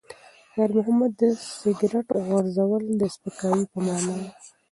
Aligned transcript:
خیر 0.53 0.69
محمد 0.77 1.11
ته 1.19 1.27
د 1.33 1.41
سګرټ 1.59 2.07
غورځول 2.27 2.83
د 2.99 3.01
سپکاوي 3.15 3.63
په 3.71 3.79
مانا 3.85 4.13
و. 4.19 4.23